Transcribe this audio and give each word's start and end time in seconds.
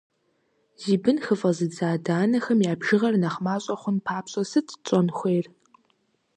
Зи 0.81 0.95
бын 1.03 1.17
хыфӏэзыдзэ 1.25 1.85
адэ-анэхэм 1.95 2.59
я 2.71 2.73
бжыгъэр 2.79 3.15
нэхъ 3.21 3.39
мащӏэ 3.45 3.75
хъун 3.81 3.97
папщӏэ 4.05 4.43
сыт 4.51 4.67
щӏэн 4.85 5.07
хуейр? 5.17 5.45